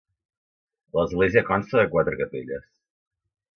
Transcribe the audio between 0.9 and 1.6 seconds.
L'església